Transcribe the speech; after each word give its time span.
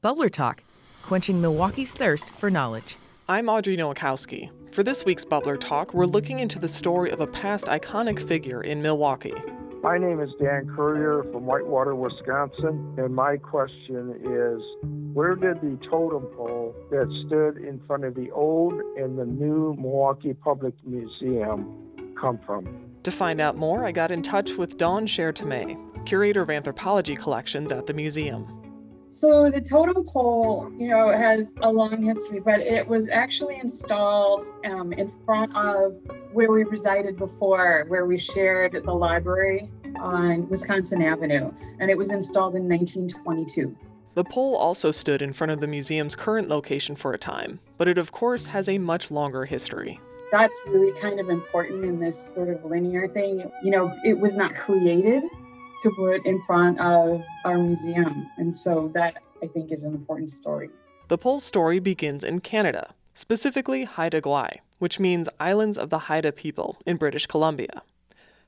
Bubbler 0.00 0.30
Talk, 0.30 0.62
quenching 1.02 1.40
Milwaukee's 1.40 1.92
thirst 1.92 2.30
for 2.30 2.50
knowledge. 2.50 2.96
I'm 3.28 3.48
Audrey 3.48 3.76
Nowakowski. 3.76 4.48
For 4.70 4.84
this 4.84 5.04
week's 5.04 5.24
Bubbler 5.24 5.58
Talk, 5.58 5.92
we're 5.92 6.06
looking 6.06 6.38
into 6.38 6.60
the 6.60 6.68
story 6.68 7.10
of 7.10 7.20
a 7.20 7.26
past 7.26 7.66
iconic 7.66 8.24
figure 8.28 8.62
in 8.62 8.80
Milwaukee. 8.80 9.34
My 9.82 9.98
name 9.98 10.20
is 10.20 10.30
Dan 10.40 10.72
Courier 10.72 11.24
from 11.32 11.46
Whitewater, 11.46 11.96
Wisconsin, 11.96 12.94
and 12.96 13.12
my 13.12 13.38
question 13.38 14.12
is 14.22 14.62
where 15.14 15.34
did 15.34 15.60
the 15.62 15.76
totem 15.90 16.26
pole 16.36 16.76
that 16.92 17.08
stood 17.26 17.56
in 17.56 17.80
front 17.88 18.04
of 18.04 18.14
the 18.14 18.30
old 18.30 18.74
and 18.96 19.18
the 19.18 19.26
new 19.26 19.74
Milwaukee 19.74 20.32
Public 20.32 20.74
Museum 20.86 22.14
come 22.20 22.38
from? 22.46 22.68
To 23.02 23.10
find 23.10 23.40
out 23.40 23.56
more, 23.56 23.84
I 23.84 23.90
got 23.90 24.12
in 24.12 24.22
touch 24.22 24.52
with 24.52 24.78
Dawn 24.78 25.08
Scher 25.08 25.34
Thomae, 25.34 25.76
curator 26.06 26.42
of 26.42 26.50
anthropology 26.50 27.16
collections 27.16 27.72
at 27.72 27.86
the 27.86 27.94
museum. 27.94 28.67
So 29.12 29.50
the 29.50 29.60
totem 29.60 30.04
pole, 30.04 30.70
you 30.78 30.88
know, 30.88 31.10
has 31.10 31.52
a 31.62 31.70
long 31.70 32.04
history, 32.04 32.40
but 32.40 32.60
it 32.60 32.86
was 32.86 33.08
actually 33.08 33.56
installed 33.56 34.48
um, 34.64 34.92
in 34.92 35.12
front 35.24 35.56
of 35.56 35.96
where 36.32 36.52
we 36.52 36.64
resided 36.64 37.16
before, 37.16 37.84
where 37.88 38.06
we 38.06 38.16
shared 38.16 38.80
the 38.84 38.92
library 38.92 39.70
on 40.00 40.48
Wisconsin 40.48 41.02
Avenue, 41.02 41.52
and 41.80 41.90
it 41.90 41.98
was 41.98 42.12
installed 42.12 42.54
in 42.54 42.68
1922. 42.68 43.76
The 44.14 44.24
pole 44.24 44.56
also 44.56 44.90
stood 44.90 45.22
in 45.22 45.32
front 45.32 45.52
of 45.52 45.60
the 45.60 45.66
museum's 45.66 46.16
current 46.16 46.48
location 46.48 46.96
for 46.96 47.12
a 47.12 47.18
time, 47.18 47.60
but 47.76 47.88
it 47.88 47.98
of 47.98 48.12
course 48.12 48.46
has 48.46 48.68
a 48.68 48.78
much 48.78 49.10
longer 49.10 49.44
history. 49.44 50.00
That's 50.32 50.58
really 50.66 50.92
kind 51.00 51.20
of 51.20 51.30
important 51.30 51.84
in 51.84 52.00
this 52.00 52.18
sort 52.34 52.50
of 52.50 52.64
linear 52.64 53.08
thing. 53.08 53.50
You 53.62 53.70
know, 53.70 53.96
it 54.04 54.18
was 54.18 54.36
not 54.36 54.54
created 54.54 55.24
to 55.82 55.90
put 55.90 56.26
in 56.26 56.42
front 56.42 56.80
of 56.80 57.22
our 57.44 57.58
museum. 57.58 58.28
And 58.36 58.54
so 58.54 58.90
that 58.94 59.16
I 59.42 59.46
think 59.46 59.72
is 59.72 59.84
an 59.84 59.94
important 59.94 60.30
story. 60.30 60.70
The 61.08 61.18
pole's 61.18 61.44
story 61.44 61.78
begins 61.78 62.24
in 62.24 62.40
Canada, 62.40 62.94
specifically 63.14 63.84
Haida 63.84 64.20
Gwaii, 64.20 64.58
which 64.78 65.00
means 65.00 65.28
Islands 65.40 65.78
of 65.78 65.90
the 65.90 66.00
Haida 66.00 66.32
People 66.32 66.78
in 66.84 66.96
British 66.96 67.26
Columbia. 67.26 67.82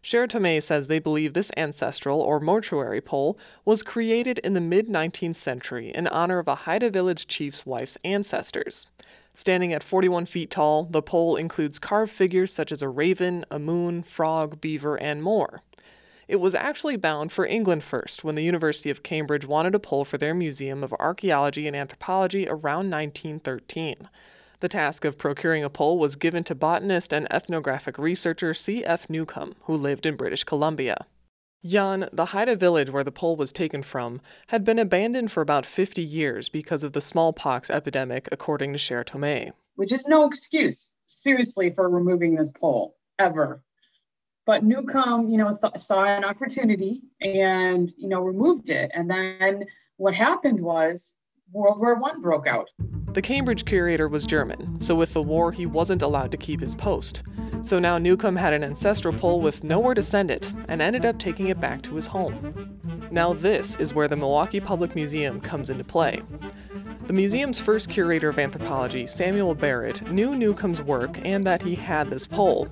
Scher 0.02 0.26
Thomae 0.26 0.60
says 0.60 0.86
they 0.86 0.98
believe 0.98 1.34
this 1.34 1.50
ancestral 1.58 2.20
or 2.20 2.40
mortuary 2.40 3.02
pole 3.02 3.38
was 3.66 3.82
created 3.82 4.38
in 4.38 4.54
the 4.54 4.60
mid 4.60 4.88
19th 4.88 5.36
century 5.36 5.90
in 5.94 6.06
honor 6.06 6.38
of 6.38 6.48
a 6.48 6.54
Haida 6.54 6.88
village 6.90 7.26
chief's 7.26 7.66
wife's 7.66 7.98
ancestors. 8.02 8.86
Standing 9.34 9.72
at 9.72 9.82
41 9.82 10.26
feet 10.26 10.50
tall, 10.50 10.84
the 10.84 11.02
pole 11.02 11.36
includes 11.36 11.78
carved 11.78 12.12
figures 12.12 12.52
such 12.52 12.72
as 12.72 12.82
a 12.82 12.88
raven, 12.88 13.44
a 13.50 13.58
moon, 13.58 14.02
frog, 14.02 14.60
beaver, 14.60 14.96
and 14.96 15.22
more. 15.22 15.62
It 16.30 16.38
was 16.38 16.54
actually 16.54 16.94
bound 16.94 17.32
for 17.32 17.44
England 17.44 17.82
first 17.82 18.22
when 18.22 18.36
the 18.36 18.44
University 18.44 18.88
of 18.88 19.02
Cambridge 19.02 19.44
wanted 19.44 19.74
a 19.74 19.80
pole 19.80 20.04
for 20.04 20.16
their 20.16 20.32
Museum 20.32 20.84
of 20.84 20.94
Archaeology 21.00 21.66
and 21.66 21.74
Anthropology 21.74 22.46
around 22.46 22.88
1913. 22.88 24.08
The 24.60 24.68
task 24.68 25.04
of 25.04 25.18
procuring 25.18 25.64
a 25.64 25.68
pole 25.68 25.98
was 25.98 26.14
given 26.14 26.44
to 26.44 26.54
botanist 26.54 27.12
and 27.12 27.26
ethnographic 27.32 27.98
researcher 27.98 28.54
C.F. 28.54 29.10
Newcombe, 29.10 29.56
who 29.62 29.74
lived 29.74 30.06
in 30.06 30.14
British 30.14 30.44
Columbia. 30.44 31.04
Yan, 31.62 32.08
the 32.12 32.26
Haida 32.26 32.54
village 32.54 32.90
where 32.90 33.02
the 33.02 33.10
pole 33.10 33.34
was 33.34 33.50
taken 33.50 33.82
from, 33.82 34.20
had 34.46 34.62
been 34.62 34.78
abandoned 34.78 35.32
for 35.32 35.40
about 35.40 35.66
50 35.66 36.00
years 36.00 36.48
because 36.48 36.84
of 36.84 36.92
the 36.92 37.00
smallpox 37.00 37.70
epidemic, 37.70 38.28
according 38.30 38.72
to 38.72 38.78
Scher 38.78 39.04
Thomae. 39.04 39.50
Which 39.74 39.90
is 39.90 40.06
no 40.06 40.26
excuse, 40.26 40.92
seriously, 41.06 41.70
for 41.70 41.90
removing 41.90 42.36
this 42.36 42.52
pole, 42.52 42.94
ever. 43.18 43.64
But 44.50 44.64
Newcombe, 44.64 45.28
you 45.28 45.38
know, 45.38 45.56
th- 45.56 45.80
saw 45.80 46.02
an 46.02 46.24
opportunity 46.24 47.02
and, 47.20 47.88
you 47.96 48.08
know, 48.08 48.20
removed 48.20 48.68
it. 48.68 48.90
And 48.92 49.08
then 49.08 49.64
what 49.96 50.12
happened 50.12 50.60
was 50.60 51.14
World 51.52 51.78
War 51.78 51.94
One 52.00 52.20
broke 52.20 52.48
out. 52.48 52.66
The 53.12 53.22
Cambridge 53.22 53.64
curator 53.64 54.08
was 54.08 54.26
German, 54.26 54.80
so 54.80 54.96
with 54.96 55.12
the 55.12 55.22
war, 55.22 55.52
he 55.52 55.66
wasn't 55.66 56.02
allowed 56.02 56.32
to 56.32 56.36
keep 56.36 56.60
his 56.60 56.74
post. 56.74 57.22
So 57.62 57.78
now 57.78 57.96
Newcombe 57.96 58.34
had 58.34 58.52
an 58.52 58.64
ancestral 58.64 59.14
pole 59.14 59.40
with 59.40 59.62
nowhere 59.62 59.94
to 59.94 60.02
send 60.02 60.32
it 60.32 60.52
and 60.66 60.82
ended 60.82 61.04
up 61.04 61.20
taking 61.20 61.46
it 61.46 61.60
back 61.60 61.82
to 61.82 61.94
his 61.94 62.06
home. 62.06 63.08
Now, 63.12 63.34
this 63.34 63.76
is 63.76 63.94
where 63.94 64.08
the 64.08 64.16
Milwaukee 64.16 64.58
Public 64.58 64.96
Museum 64.96 65.40
comes 65.40 65.70
into 65.70 65.84
play. 65.84 66.22
The 67.10 67.16
museum's 67.16 67.58
first 67.58 67.88
curator 67.88 68.28
of 68.28 68.38
anthropology, 68.38 69.04
Samuel 69.08 69.56
Barrett, 69.56 70.08
knew 70.12 70.36
Newcombe's 70.36 70.80
work 70.80 71.18
and 71.24 71.44
that 71.44 71.60
he 71.60 71.74
had 71.74 72.08
this 72.08 72.24
pole. 72.24 72.68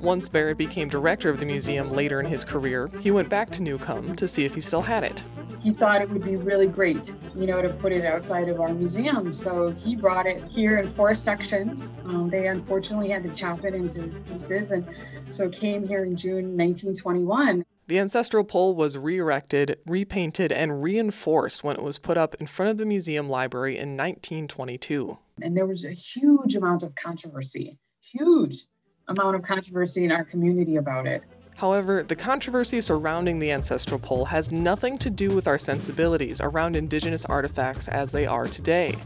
Once 0.00 0.28
Barrett 0.28 0.56
became 0.56 0.88
director 0.88 1.28
of 1.28 1.40
the 1.40 1.46
museum 1.46 1.90
later 1.90 2.20
in 2.20 2.26
his 2.26 2.44
career, 2.44 2.88
he 3.00 3.10
went 3.10 3.28
back 3.28 3.50
to 3.50 3.60
Newcombe 3.60 4.14
to 4.14 4.28
see 4.28 4.44
if 4.44 4.54
he 4.54 4.60
still 4.60 4.82
had 4.82 5.02
it. 5.02 5.24
He 5.60 5.72
thought 5.72 6.00
it 6.00 6.08
would 6.10 6.22
be 6.22 6.36
really 6.36 6.68
great, 6.68 7.12
you 7.34 7.44
know, 7.44 7.60
to 7.60 7.70
put 7.70 7.90
it 7.90 8.04
outside 8.04 8.46
of 8.46 8.60
our 8.60 8.72
museum. 8.72 9.32
So 9.32 9.72
he 9.72 9.96
brought 9.96 10.26
it 10.26 10.44
here 10.44 10.78
in 10.78 10.88
four 10.88 11.12
sections. 11.16 11.90
Um, 12.04 12.30
they 12.30 12.46
unfortunately 12.46 13.08
had 13.08 13.24
to 13.24 13.30
chop 13.30 13.64
it 13.64 13.74
into 13.74 14.02
pieces, 14.30 14.70
and 14.70 14.86
so 15.28 15.48
came 15.48 15.88
here 15.88 16.04
in 16.04 16.14
June 16.14 16.56
1921. 16.56 17.64
The 17.88 17.98
ancestral 17.98 18.44
pole 18.44 18.76
was 18.76 18.96
re 18.96 19.18
erected, 19.18 19.78
repainted, 19.86 20.52
and 20.52 20.82
reinforced 20.82 21.64
when 21.64 21.76
it 21.76 21.82
was 21.82 21.98
put 21.98 22.16
up 22.16 22.36
in 22.36 22.46
front 22.46 22.70
of 22.70 22.78
the 22.78 22.86
museum 22.86 23.28
library 23.28 23.76
in 23.76 23.96
1922. 23.96 25.18
And 25.42 25.56
there 25.56 25.66
was 25.66 25.84
a 25.84 25.90
huge 25.90 26.54
amount 26.54 26.84
of 26.84 26.94
controversy, 26.94 27.76
huge 28.00 28.66
amount 29.08 29.34
of 29.34 29.42
controversy 29.42 30.04
in 30.04 30.12
our 30.12 30.24
community 30.24 30.76
about 30.76 31.06
it. 31.06 31.24
However, 31.56 32.04
the 32.04 32.16
controversy 32.16 32.80
surrounding 32.80 33.40
the 33.40 33.50
ancestral 33.50 33.98
pole 33.98 34.26
has 34.26 34.52
nothing 34.52 34.96
to 34.98 35.10
do 35.10 35.30
with 35.30 35.48
our 35.48 35.58
sensibilities 35.58 36.40
around 36.40 36.76
indigenous 36.76 37.24
artifacts 37.24 37.88
as 37.88 38.12
they 38.12 38.26
are 38.26 38.46
today. 38.46 38.96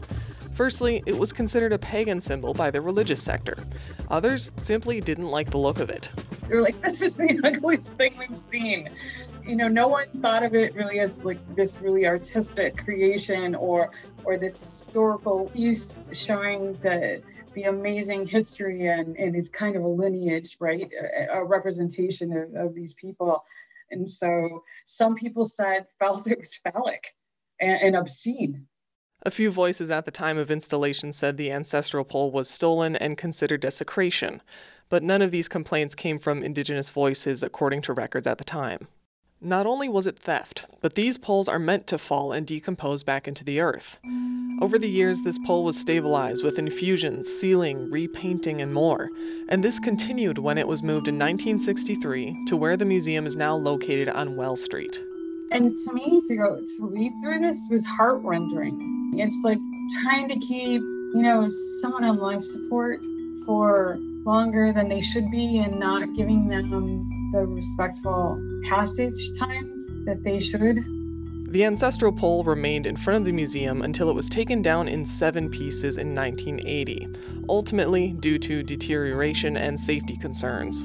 Firstly, 0.53 1.03
it 1.05 1.17
was 1.17 1.33
considered 1.33 1.73
a 1.73 1.79
pagan 1.79 2.21
symbol 2.21 2.53
by 2.53 2.71
the 2.71 2.81
religious 2.81 3.21
sector. 3.21 3.57
Others 4.09 4.51
simply 4.57 5.01
didn't 5.01 5.27
like 5.27 5.49
the 5.49 5.57
look 5.57 5.79
of 5.79 5.89
it. 5.89 6.09
They're 6.47 6.61
like, 6.61 6.81
this 6.83 7.01
is 7.01 7.13
the 7.13 7.39
ugliest 7.43 7.89
thing 7.93 8.15
we've 8.17 8.37
seen. 8.37 8.89
You 9.45 9.55
know, 9.55 9.67
no 9.67 9.87
one 9.87 10.07
thought 10.21 10.43
of 10.43 10.55
it 10.55 10.75
really 10.75 10.99
as 10.99 11.23
like 11.23 11.39
this 11.55 11.77
really 11.81 12.05
artistic 12.05 12.77
creation 12.83 13.55
or 13.55 13.91
or 14.23 14.37
this 14.37 14.61
historical 14.61 15.49
piece 15.49 15.99
showing 16.11 16.73
the 16.81 17.21
the 17.57 17.63
amazing 17.63 18.27
history 18.27 18.87
and, 18.87 19.17
and 19.17 19.35
it's 19.35 19.49
kind 19.49 19.75
of 19.75 19.83
a 19.83 19.87
lineage, 19.87 20.57
right? 20.59 20.91
A, 21.31 21.39
a 21.39 21.43
representation 21.43 22.31
of, 22.31 22.53
of 22.53 22.75
these 22.75 22.93
people. 22.93 23.43
And 23.89 24.07
so 24.07 24.63
some 24.85 25.15
people 25.15 25.43
said 25.43 25.87
felt 25.99 26.27
it 26.29 26.37
was 26.37 26.53
phallic 26.53 27.15
and, 27.59 27.81
and 27.81 27.95
obscene. 27.95 28.67
A 29.23 29.31
few 29.31 29.49
voices 29.49 29.89
at 29.89 30.05
the 30.05 30.11
time 30.11 30.37
of 30.37 30.51
installation 30.51 31.11
said 31.11 31.37
the 31.37 31.51
ancestral 31.51 32.05
pole 32.05 32.31
was 32.31 32.47
stolen 32.47 32.95
and 32.95 33.17
considered 33.17 33.61
desecration, 33.61 34.43
but 34.89 35.03
none 35.03 35.21
of 35.21 35.31
these 35.31 35.47
complaints 35.47 35.95
came 35.95 36.19
from 36.19 36.43
Indigenous 36.43 36.89
voices 36.89 37.43
according 37.43 37.81
to 37.83 37.93
records 37.93 38.27
at 38.27 38.37
the 38.37 38.43
time. 38.43 38.87
Not 39.39 39.67
only 39.67 39.87
was 39.87 40.07
it 40.07 40.17
theft, 40.17 40.65
but 40.81 40.95
these 40.95 41.19
poles 41.19 41.47
are 41.47 41.59
meant 41.59 41.85
to 41.87 41.99
fall 41.99 42.31
and 42.31 42.47
decompose 42.47 43.03
back 43.03 43.27
into 43.27 43.43
the 43.43 43.59
earth. 43.59 43.99
Over 44.59 44.79
the 44.79 44.89
years, 44.89 45.21
this 45.21 45.37
pole 45.45 45.63
was 45.63 45.79
stabilized 45.79 46.43
with 46.43 46.57
infusions, 46.57 47.27
sealing, 47.27 47.91
repainting, 47.91 48.61
and 48.61 48.73
more, 48.73 49.09
and 49.47 49.63
this 49.63 49.79
continued 49.79 50.39
when 50.39 50.57
it 50.57 50.67
was 50.67 50.81
moved 50.81 51.07
in 51.07 51.19
1963 51.19 52.45
to 52.47 52.57
where 52.57 52.75
the 52.75 52.85
museum 52.85 53.27
is 53.27 53.35
now 53.35 53.55
located 53.55 54.09
on 54.09 54.35
Wells 54.35 54.63
Street. 54.63 54.99
And 55.51 55.77
to 55.77 55.93
me, 55.93 56.21
to 56.27 56.35
go 56.35 56.55
to 56.55 56.87
read 56.87 57.11
through 57.23 57.39
this 57.39 57.61
was 57.69 57.85
heart 57.85 58.21
rending. 58.23 59.13
It's 59.17 59.39
like 59.43 59.59
trying 60.01 60.27
to 60.29 60.39
keep, 60.39 60.81
you 60.81 61.21
know, 61.21 61.49
someone 61.79 62.03
on 62.03 62.17
life 62.17 62.43
support 62.43 63.01
for 63.47 63.97
longer 64.25 64.73
than 64.73 64.89
they 64.89 65.01
should 65.01 65.31
be 65.31 65.59
and 65.59 65.79
not 65.79 66.13
giving 66.15 66.47
them 66.47 67.31
the 67.31 67.45
respectful 67.47 68.39
passage 68.65 69.31
time 69.39 70.03
that 70.05 70.21
they 70.23 70.39
should. 70.39 70.85
The 71.49 71.63
ancestral 71.63 72.11
pole 72.11 72.43
remained 72.43 72.85
in 72.85 72.97
front 72.97 73.19
of 73.19 73.25
the 73.25 73.31
museum 73.31 73.81
until 73.81 74.09
it 74.09 74.15
was 74.15 74.27
taken 74.27 74.61
down 74.61 74.89
in 74.89 75.05
seven 75.05 75.49
pieces 75.49 75.97
in 75.97 76.13
1980, 76.13 77.07
ultimately 77.47 78.11
due 78.19 78.37
to 78.39 78.61
deterioration 78.63 79.55
and 79.55 79.79
safety 79.79 80.17
concerns. 80.17 80.83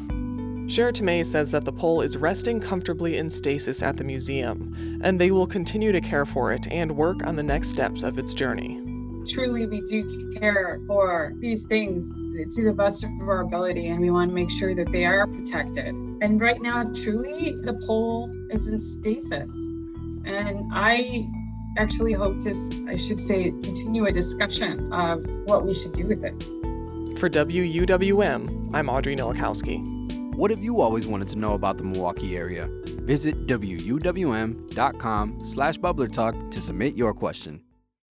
Scher 0.71 0.93
Thomae 0.93 1.25
says 1.25 1.51
that 1.51 1.65
the 1.65 1.73
pole 1.73 2.01
is 2.01 2.17
resting 2.17 2.61
comfortably 2.61 3.17
in 3.17 3.29
stasis 3.29 3.83
at 3.83 3.97
the 3.97 4.05
museum, 4.05 5.01
and 5.03 5.19
they 5.19 5.33
will 5.33 5.49
continue 5.49 5.91
to 5.91 6.01
care 6.01 6.25
for 6.25 6.53
it 6.53 6.69
and 6.71 6.97
work 6.97 7.27
on 7.27 7.35
the 7.35 7.43
next 7.43 7.71
steps 7.71 8.05
of 8.05 8.17
its 8.17 8.33
journey. 8.33 8.92
Truly, 9.29 9.67
we 9.67 9.81
do 9.83 10.35
care 10.35 10.81
for 10.87 11.33
these 11.39 11.63
things 11.65 12.05
to 12.55 12.65
the 12.65 12.73
best 12.73 13.05
of 13.05 13.11
our 13.23 13.41
ability, 13.41 13.89
and 13.89 14.01
we 14.01 14.11
want 14.11 14.31
to 14.31 14.35
make 14.35 14.51
sure 14.51 14.75
that 14.75 14.91
they 14.91 15.05
are 15.05 15.27
protected. 15.27 15.89
And 15.89 16.41
right 16.41 16.61
now, 16.61 16.85
truly, 16.93 17.53
the 17.63 17.75
pole 17.87 18.31
is 18.51 18.69
in 18.69 18.79
stasis. 18.79 19.51
And 20.25 20.71
I 20.73 21.29
actually 21.79 22.13
hope 22.13 22.39
to, 22.41 22.55
I 22.89 22.97
should 22.97 23.21
say, 23.21 23.51
continue 23.51 24.07
a 24.07 24.13
discussion 24.13 24.93
of 24.93 25.25
what 25.45 25.65
we 25.65 25.75
should 25.75 25.93
do 25.93 26.07
with 26.07 26.25
it. 26.25 26.43
For 27.19 27.29
WUWM, 27.29 28.71
I'm 28.75 28.89
Audrey 28.89 29.15
Nowakowski. 29.15 30.35
What 30.35 30.51
have 30.51 30.63
you 30.63 30.81
always 30.81 31.07
wanted 31.07 31.29
to 31.29 31.39
know 31.39 31.53
about 31.53 31.79
the 31.79 31.85
Milwaukee 31.85 32.37
area? 32.37 32.69
Visit 33.03 33.47
wuwm.com 33.47 35.43
slash 35.47 35.79
bubbler 35.79 36.13
talk 36.13 36.51
to 36.51 36.61
submit 36.61 36.95
your 36.95 37.13
question. 37.13 37.61